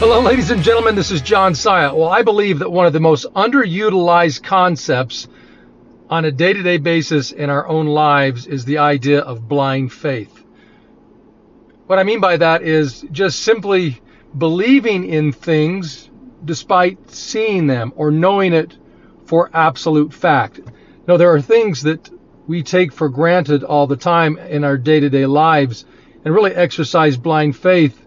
[0.00, 0.94] Hello, ladies and gentlemen.
[0.94, 1.92] This is John Saya.
[1.92, 5.26] Well, I believe that one of the most underutilized concepts
[6.08, 9.92] on a day to day basis in our own lives is the idea of blind
[9.92, 10.44] faith.
[11.88, 14.00] What I mean by that is just simply
[14.38, 16.08] believing in things
[16.44, 18.78] despite seeing them or knowing it
[19.26, 20.60] for absolute fact.
[21.08, 22.08] Now, there are things that
[22.46, 25.84] we take for granted all the time in our day to day lives
[26.24, 28.00] and really exercise blind faith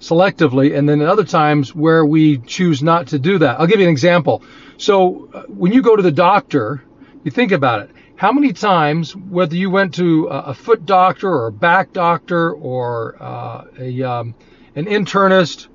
[0.00, 3.60] selectively, and then at other times where we choose not to do that.
[3.60, 4.42] I'll give you an example.
[4.78, 6.82] So uh, when you go to the doctor,
[7.22, 7.90] you think about it.
[8.16, 13.16] How many times, whether you went to a, foot doctor or a back doctor or
[13.18, 14.34] uh, a um,
[14.74, 15.68] an internist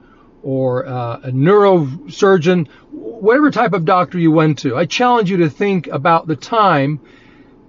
[0.44, 5.50] or uh, a neurosurgeon, whatever type of doctor you went to, I challenge you to
[5.50, 7.00] think about the time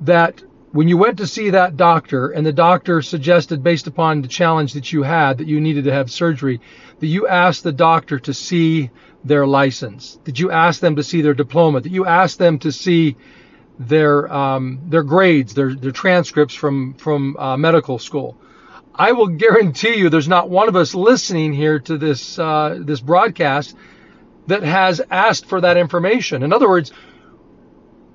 [0.02, 0.42] that
[0.76, 4.74] when you went to see that doctor and the doctor suggested based upon the challenge
[4.74, 6.60] that you had that you needed to have surgery
[7.00, 8.90] that you asked the doctor to see
[9.24, 10.18] their license.
[10.24, 11.80] Did you ask them to see their diploma.
[11.80, 13.16] That you asked them to see
[13.78, 18.36] their um, their grades their their transcripts from from uh, medical school.
[18.94, 23.00] I will guarantee you there's not one of us listening here to this uh, this
[23.00, 23.74] broadcast
[24.46, 26.42] that has asked for that information.
[26.42, 26.92] In other words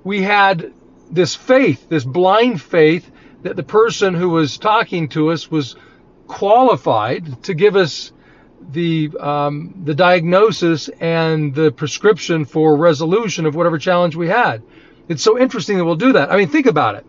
[0.04, 0.72] we had
[1.12, 3.10] this faith, this blind faith,
[3.42, 5.76] that the person who was talking to us was
[6.26, 8.12] qualified to give us
[8.70, 14.62] the um, the diagnosis and the prescription for resolution of whatever challenge we had.
[15.08, 16.32] It's so interesting that we'll do that.
[16.32, 17.04] I mean, think about it.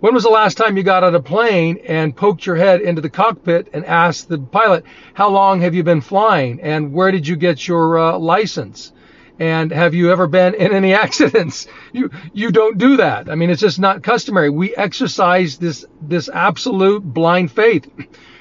[0.00, 3.02] When was the last time you got on a plane and poked your head into
[3.02, 7.26] the cockpit and asked the pilot, "How long have you been flying and where did
[7.26, 8.92] you get your uh, license?"
[9.38, 11.66] And have you ever been in any accidents?
[11.92, 13.30] You you don't do that.
[13.30, 14.50] I mean, it's just not customary.
[14.50, 17.88] We exercise this this absolute blind faith.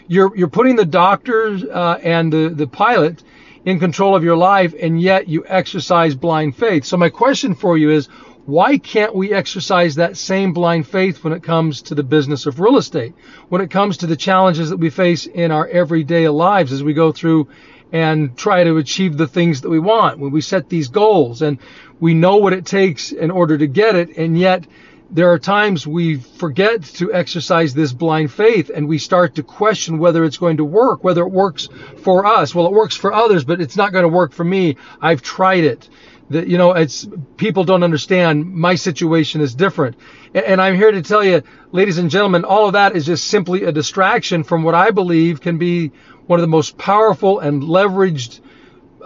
[0.07, 3.23] You're you're putting the doctor uh, and the the pilot
[3.67, 6.85] in control of your life, and yet you exercise blind faith.
[6.85, 8.07] So my question for you is,
[8.45, 12.61] why can't we exercise that same blind faith when it comes to the business of
[12.61, 13.13] real estate?
[13.49, 16.93] When it comes to the challenges that we face in our everyday lives as we
[16.93, 17.49] go through
[17.91, 21.59] and try to achieve the things that we want when we set these goals and
[21.99, 24.65] we know what it takes in order to get it and yet
[25.09, 29.99] there are times we forget to exercise this blind faith and we start to question
[29.99, 31.69] whether it's going to work, whether it works
[32.03, 32.53] for us.
[32.53, 34.75] Well, it works for others, but it's not going to work for me.
[35.01, 35.89] I've tried it.
[36.29, 37.07] That you know, it's
[37.37, 38.53] people don't understand.
[38.53, 39.95] My situation is different,
[40.33, 41.41] and I'm here to tell you,
[41.71, 45.39] ladies and gentlemen, all of that is just simply a distraction from what I believe
[45.39, 45.93] can be
[46.25, 48.41] one of the most powerful and leveraged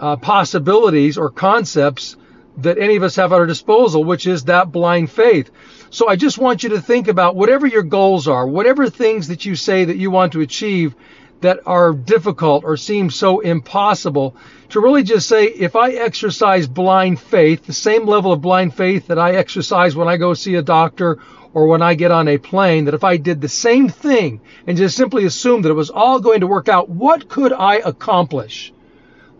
[0.00, 2.16] uh, possibilities or concepts
[2.58, 5.50] that any of us have at our disposal, which is that blind faith.
[5.90, 9.44] So I just want you to think about whatever your goals are, whatever things that
[9.44, 10.94] you say that you want to achieve
[11.40, 14.36] that are difficult or seem so impossible,
[14.68, 19.08] to really just say, if I exercise blind faith, the same level of blind faith
[19.08, 21.18] that I exercise when I go see a doctor
[21.52, 24.78] or when I get on a plane, that if I did the same thing and
[24.78, 28.72] just simply assumed that it was all going to work out, what could I accomplish?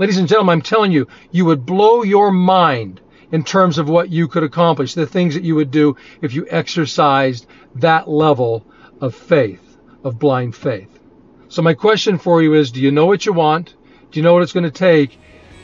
[0.02, 4.10] Ladies and gentlemen, I'm telling you, you would blow your mind in terms of what
[4.10, 7.46] you could accomplish, the things that you would do if you exercised
[7.76, 8.66] that level
[9.00, 10.98] of faith, of blind faith.
[11.46, 13.76] So my question for you is, do you know what you want?
[14.10, 15.16] Do you know what it's going to take?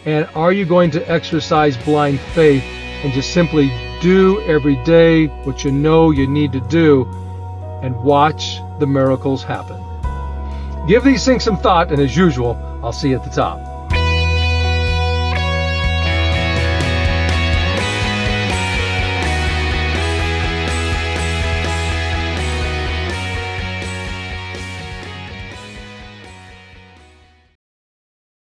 [0.05, 2.63] And are you going to exercise blind faith
[3.03, 7.07] and just simply do every day what you know you need to do
[7.83, 9.83] and watch the miracles happen.
[10.87, 12.55] Give these things some thought, and as usual,
[12.85, 13.78] I'll see you at the top.